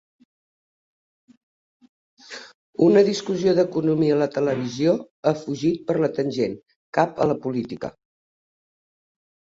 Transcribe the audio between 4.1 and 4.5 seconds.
a la